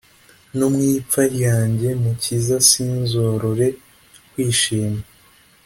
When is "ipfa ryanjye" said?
0.97-1.89